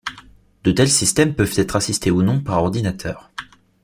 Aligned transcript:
De 0.63 0.71
tel 0.71 0.89
systèmes 0.89 1.35
peuvent 1.35 1.53
être 1.57 1.75
assistés 1.75 2.09
ou 2.09 2.23
non 2.23 2.39
par 2.41 2.63
ordinateur. 2.63 3.29